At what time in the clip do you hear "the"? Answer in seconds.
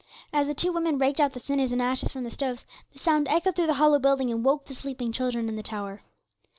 0.47-0.55, 1.33-1.39, 2.23-2.31, 2.91-2.97, 3.67-3.75, 4.65-4.73, 5.57-5.61